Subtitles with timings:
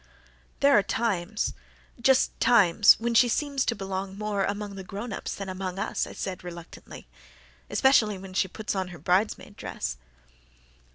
[0.61, 1.53] "There are times
[2.01, 6.07] just times when she seems to belong more among the grown ups than among us,"
[6.07, 7.05] I said, reluctantly,
[7.69, 9.97] "especially when she puts on her bridesmaid dress."